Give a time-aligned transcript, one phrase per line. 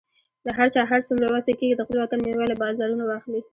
[0.45, 3.41] د هر چا هر څومره وسه کیږي، د خپل وطن میوه له بازارونو واخلئ